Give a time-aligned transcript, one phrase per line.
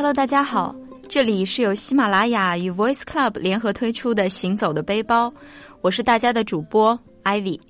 [0.00, 0.74] Hello，大家好，
[1.10, 5.28] 这里是由喜马拉雅与 Voice Club 联合推出的《行走的背包》，
[5.82, 7.60] 我是大家的主播 Ivy。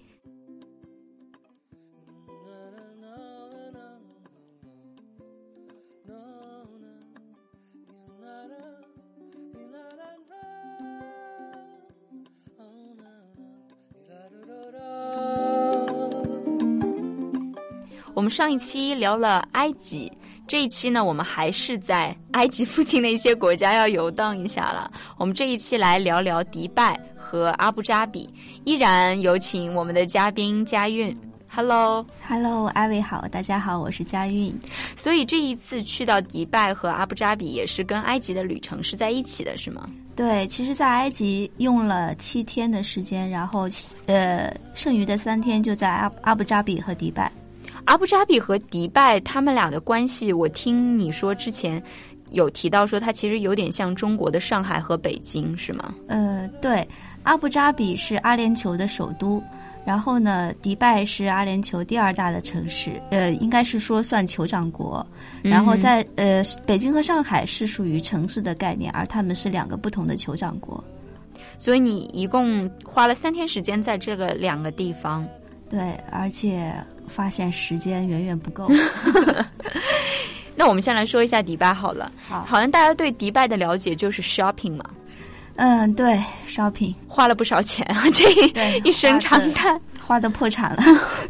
[18.15, 20.13] 我们上一期聊了埃及，
[20.51, 24.91] 这一期呢，我们还是在埃及附近的一些国家要游荡一下了。
[25.17, 28.29] 我们这一期来聊聊迪拜和阿布扎比，
[28.65, 31.17] 依然有请我们的嘉宾佳韵。
[31.49, 34.53] Hello，Hello，艾薇好，大家好，我是佳韵。
[34.97, 39.89] 所以这一次去到迪拜和阿布扎比，也是跟埃及的旅程是在一起的，是吗？
[40.17, 43.69] 对，其实，在埃及用了七天的时间，然后
[44.07, 47.31] 呃，剩余的三天就在阿阿布扎比和迪拜。
[47.91, 51.83] 阿布扎比和迪拜他们俩的关系，我听你说之前
[52.31, 55.93] 有提到说，它其实有点像中国的上海和北京，是吗？
[56.07, 56.87] 呃，对，
[57.25, 59.43] 阿布扎比是阿联酋的首都，
[59.85, 65.05] 然后呢，迪拜是阿联酋第二大的城市，呃，应该是说算酋长国。
[65.43, 70.83] 然后在呃，北京和上海是属于城市的概念，而他们是两个不同的酋长国。
[71.59, 75.27] 所以你一共花了三天时间在这个两个地方。
[75.69, 76.73] 对，而且。
[77.13, 78.71] 发现时间远远不够。
[80.57, 82.11] 那我们先来说一下迪拜好了。
[82.29, 84.85] 好，好像大家对迪拜的了解就是 shopping 嘛。
[85.57, 88.25] 嗯，对，shopping 花了不少钱啊， 这
[88.85, 90.83] 一声长叹，花的破产了。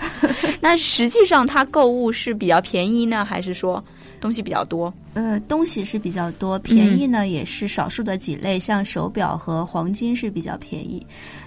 [0.60, 3.82] 那实际上它购物是比较便宜呢，还是说
[4.20, 4.92] 东西比较多？
[5.14, 11.04] 呃，东西是比较多，便宜呢也是少数的几类，像手表和黄金是比较便宜。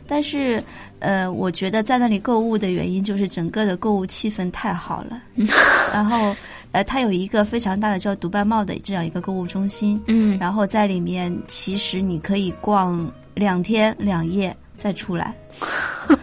[0.07, 0.63] 但是，
[0.99, 5.21] 呃，我觉得在那里购物的原因就是整个的购物气氛太好了。
[5.93, 6.35] 然后，
[6.71, 10.01] 呃，它有一个非常大的叫独拜贸的这样一个购物中心。
[10.07, 10.38] 嗯。
[10.39, 15.33] 然后在里面，其实你可以逛两天两夜再出来。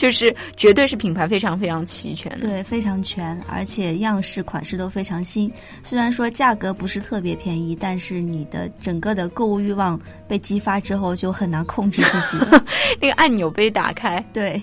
[0.00, 5.52] 就是绝对是品牌非常非常齐全的，对，非常全，而且样式款式都非常新。
[5.82, 12.64] 虽然说价格不是特别便宜，但是你的整个的购物欲望被激发之后，就很难控制自己了。
[12.98, 14.58] 那个按钮被打开，对。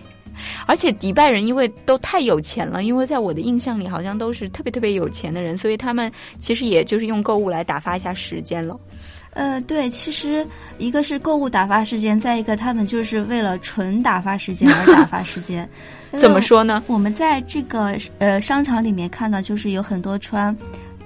[0.66, 8.76] 而且迪拜人因为都太有钱了，因为在我的印象里好像都是特别特别有钱的人，所以他们其实也就是用购物来打发一下时间了。
[9.32, 10.46] 呃，对，其实
[10.80, 15.70] 一个是购物打发时间，再一个他们就是为了纯打发时间而打发时间。
[16.18, 16.84] 怎么说呢？
[16.88, 20.56] 我们在这个呃商场里面看到，就是有很多穿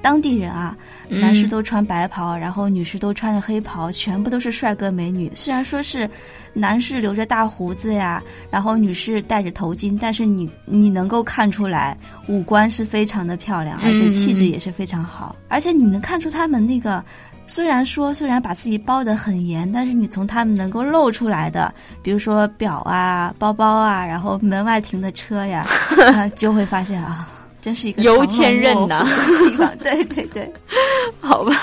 [0.02, 0.78] 当地人啊，
[1.10, 5.30] 男士都穿白袍，然后女士都穿着黑袍，全部都是帅哥美女。
[5.36, 6.10] 虽然说是
[6.54, 17.04] 男士留着大胡子呀，然后女士戴着头巾，但是你你能够看出来五官是非常的漂亮，而且气质也是非常好，而且你能看出他们那个。
[17.52, 25.68] 虽然说，虽然把自己包得很严，但是你从他们能够露出来的，比如说表啊、包包啊，然后门外停的车呀，
[26.34, 27.28] 就会发现啊，
[27.62, 29.06] 真是一个有钱人呐。
[29.84, 30.50] 对对对，
[31.20, 31.54] 好吧，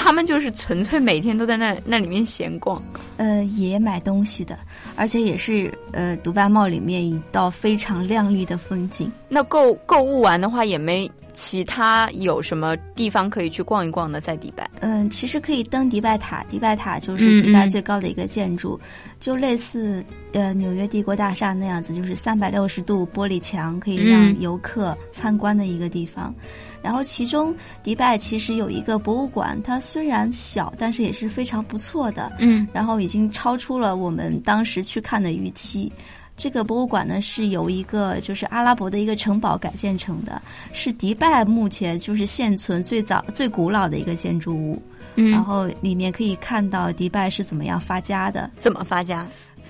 [0.00, 2.80] 他们就是纯粹每天都在那那里面闲逛，
[3.16, 4.56] 呃，也买东西的，
[4.94, 9.10] 而且也是呃，独拜帽里面一道非常亮丽的风景。
[9.28, 11.10] 那购购物完的话，也没。
[11.34, 14.20] 其他有什么地方可以去逛一逛的？
[14.20, 16.44] 在迪拜，嗯，其实可以登迪拜塔。
[16.50, 18.80] 迪拜塔就是迪拜最高的一个建筑，
[19.20, 26.34] 就类似呃纽约帝国大厦那样子，就是三百六十度玻璃墙，可以让游客参观的一个地方。
[26.82, 32.32] 然后其中迪拜其实有一个博物馆，它虽然小，但是也是非常不错的。
[32.38, 35.92] 嗯，然后已经超出了我们当时去看的预期。
[36.36, 40.40] 这个博物馆呢，是由一个就是阿拉伯的一个城堡改建成的，
[40.72, 44.80] 是迪拜目前就是现存最早最古老的一个建筑物。
[45.16, 49.26] 嗯，然后里面可以看到迪拜是怎么样发家的，怎么发家？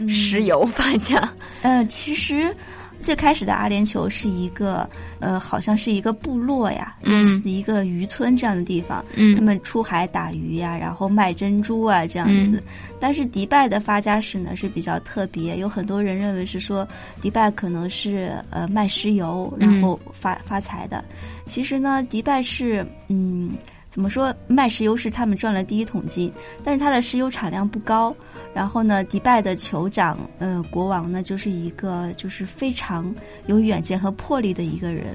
[0.07, 1.17] 石油发家？
[1.63, 2.55] 呃，其实。
[3.01, 4.89] 最开始的阿联酋是一个，
[5.21, 9.05] 呃，好像是一个部落呀，类似一个渔村这样的地方。
[9.15, 12.63] 嗯，他们出海打鱼呀，然后卖珍珠啊，这样子。
[13.01, 16.87] 但是迪拜的发家史呢是比较特别，有很多人认为是说
[17.23, 21.05] 迪拜可能是呃卖石油然后发发财的。
[21.47, 23.53] 其实呢，迪拜是嗯。
[23.91, 24.33] 怎么说？
[24.47, 26.31] 卖石油是他们赚了第一桶金，
[26.63, 28.15] 但是它的石油产量不高，
[28.55, 33.15] 然后呢，迪拜的酋长，呃，国王呢，就是一个就是非常
[33.47, 35.07] 有远见和魄力的一个人。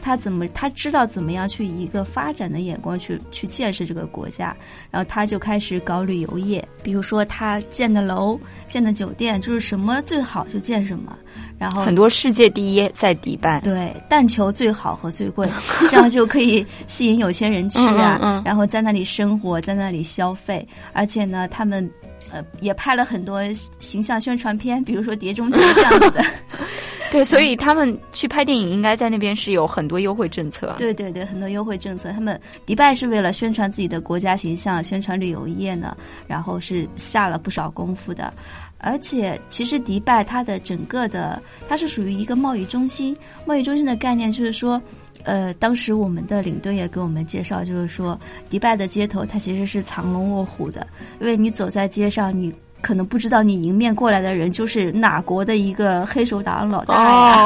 [0.00, 4.54] 他怎么他知道怎么样去以一个发展的眼光去去建设这个国家，
[4.90, 6.66] 然后他就开始搞旅游业。
[6.82, 11.16] 比如说他建的楼、建的酒店，就是什么最好就建什么。
[11.56, 15.48] 然后很多世界第一在迪拜，对，但求最好和最贵，
[15.88, 21.88] 这样就可以吸引有钱人去啊，然后在那里生活，在那里消费，而且呢，他们
[22.32, 23.40] 呃也拍了很多
[23.78, 26.24] 形象宣传片，比如说《碟中谍》这样子的。
[27.12, 30.74] 对，所以他们去拍电影应该在那边是有很多优惠政策。
[30.78, 32.10] 对对对，很多优惠政策。
[32.10, 35.94] 他们迪拜是为了宣传自己的国家形象，宣传旅游业呢，
[36.26, 38.32] 然后是下了不少功夫的。
[38.78, 43.14] 而且，其实迪拜它的整个的，它是属于一个贸易中心。
[43.44, 44.80] 贸易中心的概念就是说，
[45.24, 48.18] 呃，当时我们的领队也给我们介绍，就是说，
[48.50, 50.86] 迪拜的街头它其实是藏龙卧虎的，
[51.20, 56.94] 因为你走在街上，你可能不知道你迎面过来的人就是哪国的一个黑手党老大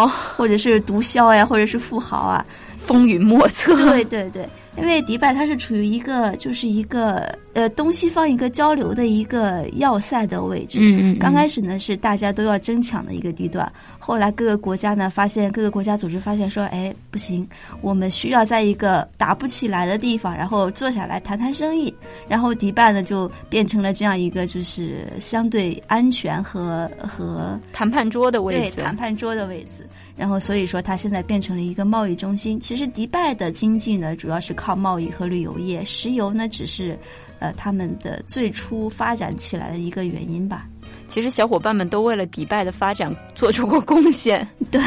[0.01, 2.45] 呀，或者是毒枭呀，或者是富豪啊，
[2.79, 3.75] 风云莫测。
[3.91, 4.49] 对对对。
[4.77, 10.79] 因为迪拜它是处于一个就是一个呃东西方一个交流的一个要塞的位置。
[10.83, 11.19] 嗯嗯。
[11.19, 17.49] 刚开始呢是大家都要争抢的一个地段，后来各个国家呢发现各个国家组织发现说，哎不行，
[17.81, 21.93] 我们需要在一个打不起来的地方，然后坐下来谈谈生意。
[22.29, 28.77] 然后迪拜呢就变成了这样一个就是相对安全和和谈判桌的位置。
[28.77, 29.87] 对，谈判桌的位置。
[30.17, 32.59] 然后所以说它现在变成了一个贸易中心。
[32.59, 34.66] 其实迪拜的经济呢主要是靠。
[34.67, 36.99] 靠贸易和旅游业，石油呢只是，
[37.39, 40.67] 呃，他们的最初发展起来的一个原因吧。
[41.07, 44.45] 其实小伙伴们都为了迪拜的发展做出过贡献。
[44.73, 44.83] 对。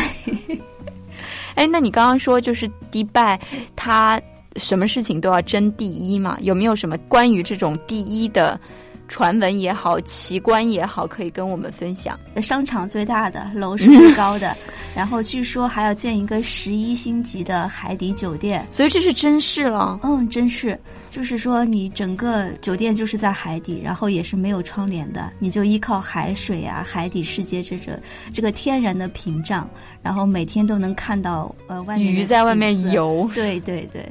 [1.56, 3.40] 哎，那你刚刚说就是迪拜，
[3.74, 4.22] 它
[4.58, 6.38] 什么事情都要争第一嘛？
[6.42, 8.60] 有没有什么关于这种第一的？
[9.10, 12.18] 传闻也好，奇观也好，可以跟我们分享。
[12.42, 14.56] 商场最大的，楼是最高的，
[14.96, 20.00] 然后据说还要建一个十一星级的海底酒店，所以这是真事了。
[20.04, 20.80] 嗯，真是，
[21.10, 28.00] 就是说你整个酒店就是在海底，然后也是没有窗帘的，你就依靠海水啊，海底世界这个
[28.32, 29.68] 这个天然的屏障，
[30.04, 33.28] 然后每天都能看到呃外面鱼在外面游。
[33.34, 34.08] 对对对。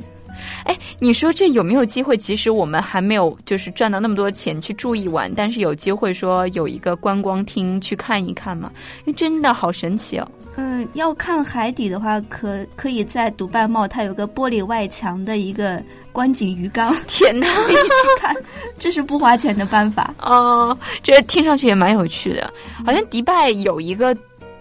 [0.64, 2.16] 哎，你说这有没有机会？
[2.16, 8.70] 即使我们还没有就是赚到那么多钱去住一晚，但是有机会说有一个观光厅去看一看吗？
[9.04, 10.28] 因为真的好神奇哦。
[10.56, 16.96] 嗯，要看海底的话，可可以在独拜茂，它有个玻璃外墙的一个观景鱼缸。
[17.06, 18.34] 天哪，可以去看，
[18.76, 20.76] 这是不花钱的办法哦。
[21.02, 22.52] 这听上去也蛮有趣的，
[22.84, 24.16] 好像迪拜有一个。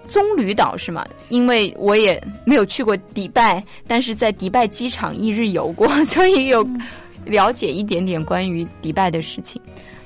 [0.07, 1.05] 棕榈岛是吗？
[1.29, 6.67] 因为我也没有去过迪拜，但是在迪拜机场一日游过， 所以有
[7.25, 9.61] 了解一点点关于迪拜的事情。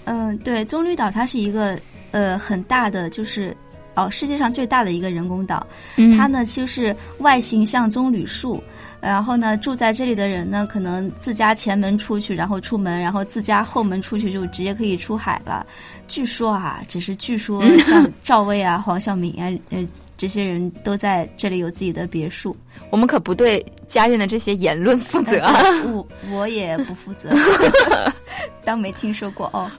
[0.05, 1.77] 嗯，对，棕榈岛它是一个
[2.11, 3.55] 呃很大的，就是
[3.93, 5.65] 哦世界上最大的一个人工岛。
[6.17, 8.61] 它呢就是外形像棕榈树，
[9.01, 15.65] 然后呢住在这里的人呢，可能自家前门出去，然后出门，然后自家后门出去就直接可以出海了。
[16.07, 19.87] 据说啊，只是据说，像赵薇啊、 黄晓明啊，呃，
[20.17, 22.55] 这些人都在这里有自己的别墅。
[22.89, 25.41] 我们可不对家苑的这些言论负责，
[25.91, 27.33] 我我也不负责，
[28.63, 29.71] 当没听说过哦。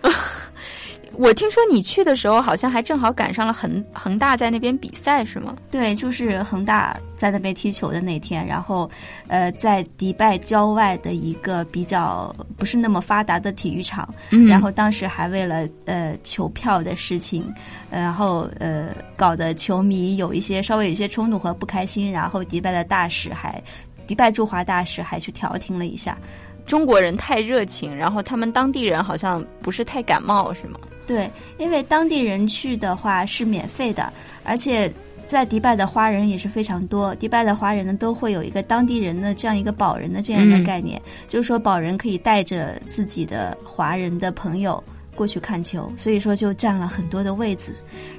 [1.18, 5.56] 我听说你去的时候，好像还正好赶上了恒恒大在那边比赛，是吗？
[5.70, 8.90] 对，就是恒大在那边踢球的那天，然后，
[9.28, 14.12] 呃，在迪拜郊外的一个比较不是那么发达的体育场，
[14.48, 17.44] 然后当时还为了呃球票的事情，
[17.90, 23.62] 然后呃搞得球迷有一些稍微有一些冲突和不开心，然后迪拜的大使还，
[24.06, 26.16] 迪拜驻华大使还去调停了一下。
[26.64, 30.78] 中国人太热情，然后他们当地人好像不是太感冒，是吗？
[31.12, 34.10] 对，因为当地人去的话是免费的，
[34.44, 34.90] 而且
[35.28, 37.14] 在迪拜的华人也是非常多。
[37.16, 44.82] 迪拜的华人呢，都会有一个当地人的这样一个保人的这样一个概念，就是说保人可以带着自己的华人的朋友
[45.14, 47.74] 过去看球，所以说就占了很多的位子，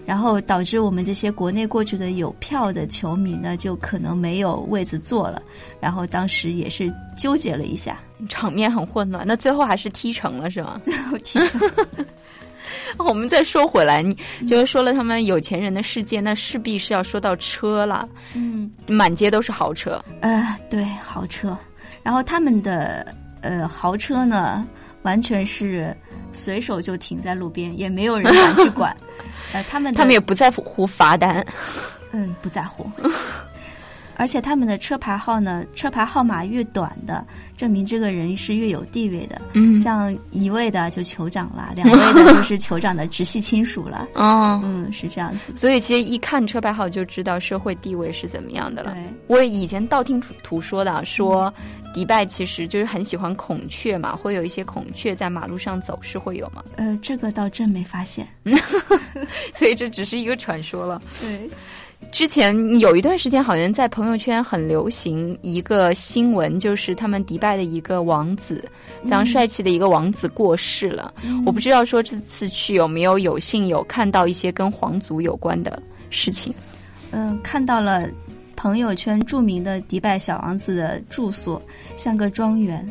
[0.05, 5.41] 然后导致我们这些国内过去的有票的球迷呢，就可能没有位子坐了。
[5.79, 9.25] 然后当时也是纠结了一下，场面很混乱。
[9.27, 10.79] 那最后还是踢成了，是吗？
[10.83, 11.59] 最后踢成。
[12.97, 14.17] 我们再说回来，你
[14.47, 18.07] 就是说了他们有钱人的世界，那势必是要说到车了。
[18.33, 20.03] 嗯，满街都是豪车。
[20.21, 21.57] 呃，对，豪车。
[22.01, 24.67] 然后他们的呃豪车呢，
[25.03, 25.95] 完全是
[26.33, 28.95] 随手就停在路边，也没有人敢去管。
[29.53, 31.45] 呃，他们他们也不在乎罚单。
[32.11, 32.89] 嗯，不在乎。
[34.15, 37.25] 而且他们的车牌号呢，车牌号码越短的，
[37.57, 39.41] 证明这个人是越有地位的。
[39.53, 44.07] 嗯，像一位的就酋长了，两位的就是酋长的直系亲属了。
[44.15, 45.55] 哦，嗯，是这样子。
[45.55, 48.93] 所以其实一看车牌号就知道社会地位是怎么样的了。
[48.93, 51.53] 对，我以前道听途说的，说
[51.93, 56.63] 迪拜其实就是很喜欢孔雀嘛，会有一些孔雀在马路上走，是会有吗？
[56.75, 58.27] 呃，这个倒真没发现。
[59.53, 61.01] 所以这只是一个传说了。
[61.21, 61.49] 对。
[62.11, 68.63] 之前有一段时间，好像在朋友圈很流行一个新闻，就是他们迪拜的一个王子，
[69.03, 71.13] 非常帅气的一个王子过世了。
[71.45, 76.53] 我不知道说这次去有没有有幸有看到一些跟皇族有关的事情。
[77.11, 78.07] 嗯，看到了
[78.55, 81.61] 朋友圈著名的迪拜小王子的住所，
[81.97, 82.87] 像个庄园。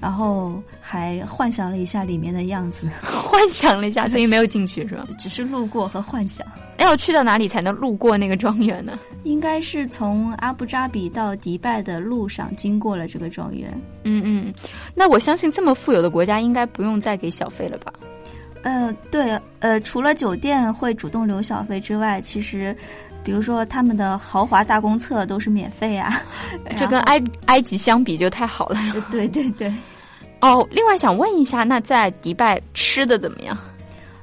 [0.00, 5.06] 然后还幻想了一下里面的样子， 幻想了一下，所以没有进去是吧？
[5.16, 6.44] 只是路过和幻想。
[6.78, 8.98] 要去到哪里才能路过那个庄园呢？
[9.24, 13.72] 应该是从阿布扎比到迪拜的路上经过了这个庄园。
[14.02, 14.54] 嗯嗯，
[14.94, 17.92] 那我相信这么富有的国家应该不用再给小费了吧？
[18.62, 22.76] 呃，对，呃，除了酒店会主动留小费之外，其实，
[23.22, 26.22] 比如说他们的豪华大公厕都是免费啊。
[26.76, 28.78] 这跟埃埃及相比就太好了。
[29.10, 29.72] 对对对。
[30.40, 33.56] 哦，另外想问一下，那在迪拜吃的怎么样？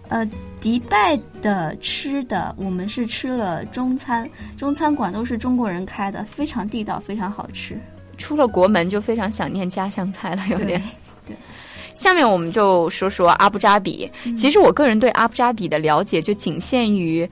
[0.10, 0.28] 呃，
[0.62, 7.80] 迪拜的吃的，我们是吃了中餐，中餐馆都是中国人开的，非常地道，非常好吃。
[8.18, 10.82] 出了国门就非常想念家乡菜了，有点。
[11.26, 11.36] 对。
[11.94, 14.10] 下面我们就说说阿布扎比。
[14.38, 17.26] 其实我个人对阿布扎比的了解就仅限于。《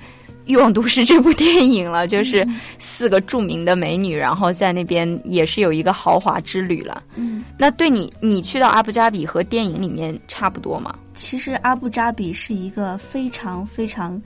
[0.48, 2.48] 欲望都市》这部电影了， 就是
[2.80, 7.04] 四个著名的美女，然后在那边也是有一个豪华之旅了。
[7.16, 10.98] 嗯，那对你，你去到阿布扎比和电影里面差不多吗？
[11.14, 14.22] 其实阿布扎比是一个非常非常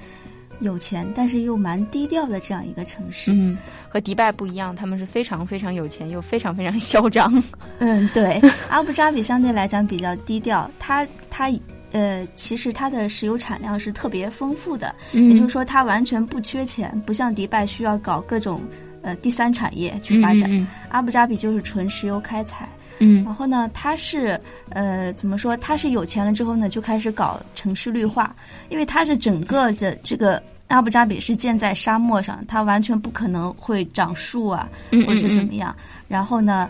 [0.60, 3.32] 有钱，但是又蛮低调的这样一个城市。
[3.34, 3.58] 嗯，
[3.90, 7.32] 和迪拜不一样，他们是非常非常有钱又非常非常嚣张。
[7.80, 11.52] 嗯，对，阿布扎比相对来讲比较低调，它它。
[11.92, 18.62] 呃，其实它的石油产量是特别丰富的，也就是说它完全不缺钱，不像迪拜需要搞各种
[19.02, 20.68] 呃第三产业去发展。
[20.90, 22.70] 阿布扎比就是纯石油开采，
[23.00, 25.58] 嗯，然后呢，它是呃怎么说？
[25.58, 28.34] 它是有钱了之后呢，就开始搞城市绿化，
[28.70, 34.70] 因为它是整个的这个阿布扎比是建在沙漠上，它完全不可能会长树啊，
[35.06, 35.76] 或者是怎么样。
[36.08, 36.70] 然后呢，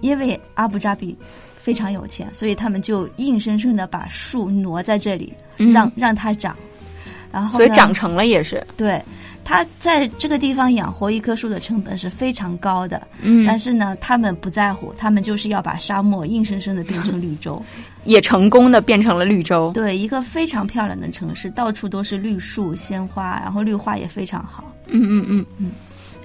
[0.00, 1.14] 因为阿布扎比。
[1.62, 5.32] 非常有钱，所以他们就硬生生的把树挪在这里，
[5.72, 6.56] 让让它长，
[7.30, 8.66] 然后所以长成了也是。
[8.76, 9.00] 对，
[9.44, 17.62] 他在这个地方养活一棵树的成本是非常高的，嗯，但是呢，他们不在乎，他们就是要把沙漠硬生生的变成绿洲，
[18.02, 19.70] 也成功的变成了绿洲。
[19.72, 24.64] 对，一个非常漂亮的城市，到处都是绿树鲜花，然后绿化也非常好。
[24.88, 25.70] 嗯嗯嗯嗯。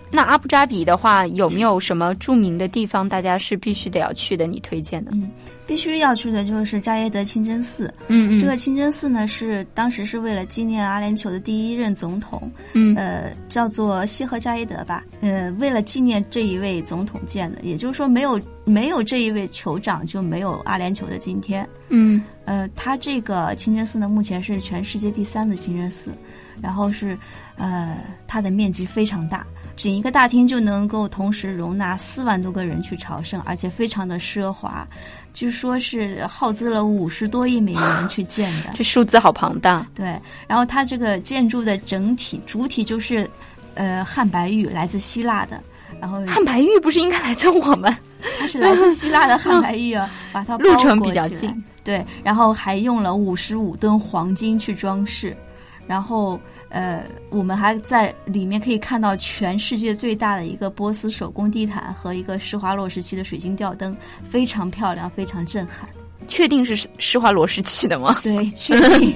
[0.10, 4.48] 那阿布扎比的话，有没有什么著名的地方，大家是必须得要去的？
[4.48, 5.12] 你推荐的？
[5.14, 5.30] 嗯，
[5.66, 7.94] 必须要去的就是扎耶德清真寺。
[8.08, 15.04] 嗯嗯，这个清真寺呢，是当时是为了纪念阿联酋的第一任总统，嗯，呃，叫做西和扎耶德吧。
[15.20, 21.68] 呃，为了纪念这一位总统建的，也就是说，没有没有这一位酋长，就没有阿联酋的今天。
[21.90, 26.12] 嗯，呃，它这个清真寺呢，目前是全世界第三的清真寺，
[26.62, 27.18] 然后是，
[27.58, 29.46] 呃，它的面积非常大。
[29.78, 34.86] 整一个大厅就能够同时容纳四万多个人去朝圣，而且非常的奢华，
[35.36, 38.72] 据说是耗资了五十多亿美元去建的。
[38.76, 39.86] 这数字好庞大。
[39.94, 43.30] 对，然后它这个建筑的整体主体就是，
[43.76, 45.62] 呃，汉白玉，来自希腊的。
[46.02, 47.96] 然后汉白玉不是应该来自我们？
[48.40, 51.64] 它是来自希腊的汉白玉啊，把它 路程比较近。
[51.84, 55.38] 对，然后还用了五十五吨黄金去装饰，
[55.86, 56.40] 然后。
[56.78, 65.90] 呃，我们还在里面可以看到全世界最大的一个波斯手工地毯和一个施华洛时期的水晶吊灯，非常漂亮，非常震撼。
[66.28, 68.16] 确定是施华洛时期的吗？
[68.22, 69.16] 对，确定。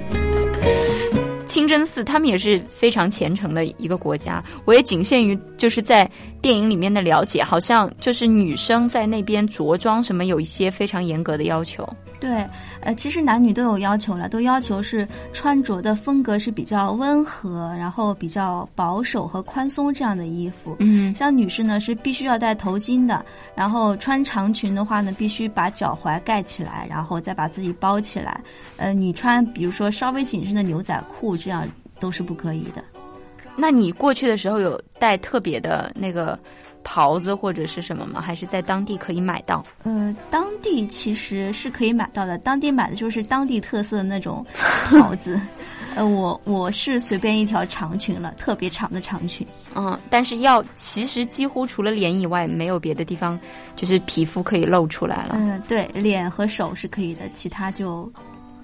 [1.52, 4.42] 清真寺，他们也是非常虔诚的一个国家。
[4.64, 6.10] 我也仅限于就是在
[6.42, 11.86] 电影里面的了解，好像就是女生在那边着装什么有一些非常严格的要求。
[12.22, 12.48] 对，
[12.82, 20.78] 呃，其实男女都有要求了，都要求是穿着的风格是比较温和，然后比较保守和宽松这样的衣服。
[20.80, 28.40] 嗯，像女士呢是必须要戴头巾的，然后穿长裙的话呢，必须把脚踝盖起来，然后再把自己包起来。
[28.78, 31.68] 呃，你穿比如说稍微紧身的牛仔裤，这样
[32.00, 32.84] 都是不可以的。
[33.56, 36.40] 那你过去的时候有带特别的那个
[36.84, 38.22] 袍子或者是什么吗？
[38.22, 39.64] 还是在当地可以买到？
[39.84, 45.40] 呃，当地其实是可以买到的，当地买的就是当地特色的那种袍子。
[45.94, 49.46] 呃，我我是随便一条长裙了，特别长的长裙。
[49.76, 53.38] 嗯，但是要其实几乎除了脸以外，没有别的地方
[53.76, 55.36] 就是皮肤可以露出来了。
[55.38, 58.10] 嗯，对，脸和手是可以的，其他就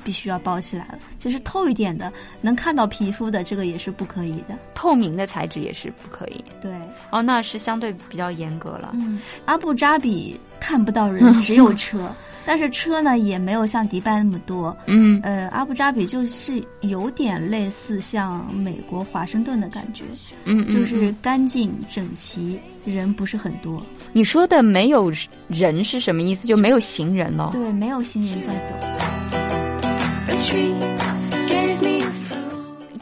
[0.07, 0.99] 必须要包起来了。
[1.19, 2.09] 就是透一点的，
[2.39, 4.57] 能看到皮肤的，这个也是不可以的。
[4.73, 6.41] 透明的材质也是不可以。
[6.61, 6.71] 对，
[7.09, 8.91] 哦，那是相对比较严格了。
[8.93, 12.09] 嗯，阿布扎比看不到人， 只有车。
[12.45, 20.05] 但是车呢也没有像迪拜那么多，嗯，呃，阿布扎比就是有点类似像美国华盛顿的感觉，
[20.45, 23.85] 嗯，就是干净整齐，人不是很多。
[24.13, 25.11] 你说的没有
[25.49, 26.47] 人是什么意思？
[26.47, 27.49] 就没有行人了？
[27.51, 29.16] 对，没有行人在走。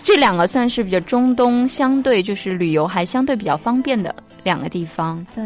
[0.03, 5.25] 这两个算是比较中东，相对就是旅游还相对比较方便的两个地方。
[5.35, 5.43] 对。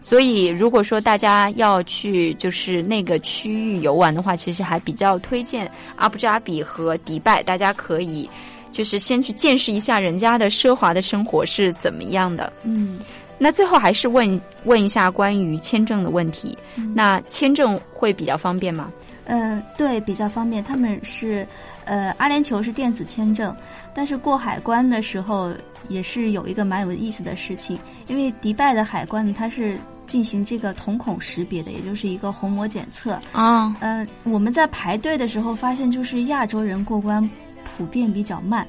[0.00, 7.42] 所以，如果说大家要去就是那个区域游玩的话，其实还比较推荐阿布扎比和迪拜。
[7.42, 8.28] 大家可以
[8.72, 12.52] 就是先去见识一下人家的奢华的生活是怎么样的。
[12.64, 12.98] 嗯，
[13.42, 16.56] 那最后还是问问一下关于签证的问题。
[16.94, 18.88] 那签证会比较方便吗？
[19.24, 20.62] 嗯，对，比较方便。
[20.62, 21.44] 他们是
[21.84, 23.54] 呃，阿联酋是电子签证，
[23.92, 25.52] 但是过海关的时候
[25.88, 29.76] 也是有一个蛮有意思的事情，因为迪拜的海关呢，它是。
[30.04, 33.74] 进行这个瞳孔识别的，也就是一个虹膜检测啊。
[33.80, 37.26] 呃，我们在排队的时候发现，就是亚洲人过关
[37.64, 38.66] 普遍比较慢。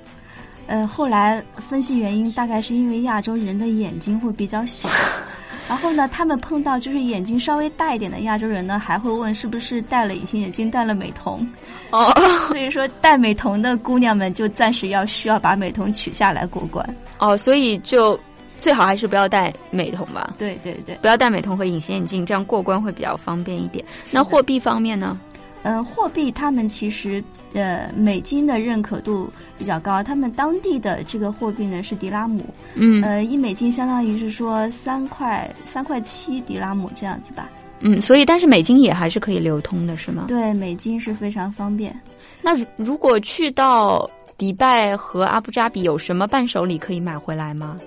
[0.67, 4.89] 呃，后来分析原因，大概是因为亚洲人的眼睛会比较小。
[5.67, 11.48] 然后呢，他们碰到就是眼睛稍微大一点的亚洲人呢，还会问是不是戴了隐形眼镜、戴了美瞳。
[11.91, 12.13] 哦，
[12.48, 16.88] 所以说戴美瞳的姑娘们就暂时要需要把美瞳取下来过关。
[17.20, 18.20] 哦，所以就。
[18.60, 20.36] 最好还是不要戴美瞳吧。
[20.38, 23.84] 对对对，不要戴美瞳和隐形眼镜，这样过关会比较方便一点。
[24.10, 25.20] 那货币方面呢？
[25.63, 27.22] 嗯，货币他们其实
[27.53, 32.43] 呃美金的认可度比较高，他们当地的这个货币呢是迪拉姆。
[32.75, 37.50] 嗯，呃，一美金相当于是说三块三块七迪拉姆这样子吧。
[37.79, 40.25] 嗯，所以但是美金也还是可以流通的，是吗？
[40.27, 41.93] 对，美金是非常方便。
[42.41, 47.77] 那如果去到迪拜和阿布扎比，有什么伴手礼可以买回来吗？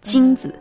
[0.00, 0.54] 金子，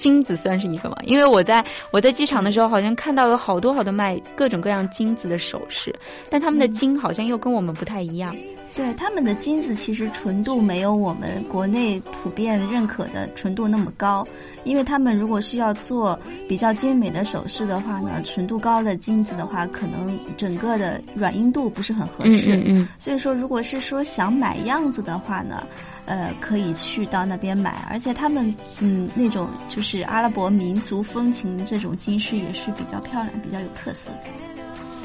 [0.00, 0.96] 金子算是一个吗？
[1.04, 5.94] 因为我在我在机场的时候，好像看到有好多好多卖各种各样金子的首饰，
[6.30, 8.34] 但他们的金好像又跟我们不太一样。
[8.74, 14.26] 对，他们的金子其实纯度没有我们国内普遍认可的纯度那么高，
[14.64, 22.56] 因为他们如果是要做比较精美的首饰的话呢，纯度高的金子的话，可能整个的软硬度不是很合适。
[22.56, 22.88] 嗯嗯。
[22.98, 25.66] 所以说，如果是说想买样子的话呢？
[26.06, 34.26] 呃，可以去到那边买，而且他们嗯那种就是阿拉伯民族风情的这种金饰也是比较漂亮、比较有特色的。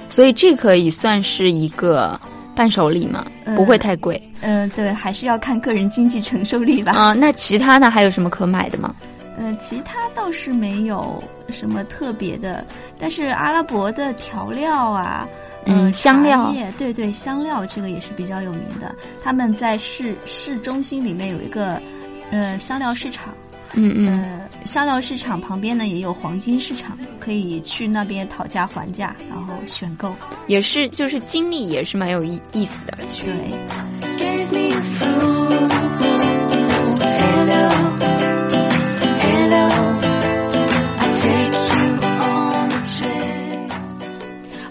[0.10, 2.19] 所以这可以算是一个
[2.55, 4.21] 伴手礼嘛，不会太贵。
[4.41, 6.93] 嗯，对，还是要看个人经济承受力吧。
[6.93, 8.95] 啊，那其他的还有什么可买的吗？
[9.37, 12.65] 嗯，其他倒是没有什么特别的，
[12.97, 15.27] 但是阿拉伯的调料啊。
[15.67, 18.93] 嗯，香料，对对，香料这个也是比较有名的。
[19.23, 21.81] 他们在市市中心里面有一个，
[22.29, 23.33] 呃，香料市场。
[23.75, 24.07] 嗯嗯。
[24.07, 30.13] 呃，香料市场旁边呢也有黄金市场，可以去那边讨价还价，然后选购。
[30.47, 32.97] 也是，就是经历也是蛮有意意思的。
[33.23, 33.57] 对。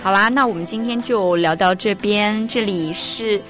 [0.02, 2.46] 好啦，那我们今天就聊到这边。
[2.46, 3.40] 这里是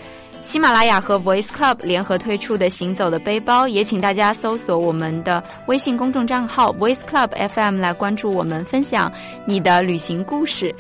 [0.44, 9.10] 喜马拉雅和 Voice Club 联合推出的《行走的背包》，也请大家搜索我们的微信公众账号 Voice Club FM 来关注我们，分享
[9.46, 10.72] 你的旅行故事。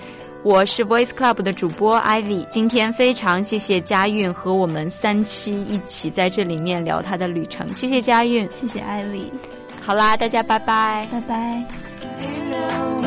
[0.42, 9.30] 我是 Voice Club 的主播 Ivy，今天非常谢谢佳韵和我们三期一起在这里面聊她的旅程，谢谢佳韵，谢谢 Ivy。
[9.80, 13.03] 好啦，大家拜拜，拜拜。